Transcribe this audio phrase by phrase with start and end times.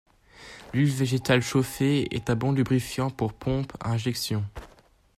[0.73, 4.43] L'huile végétale chauffée est un bon lubrifiant pour pompe à injection.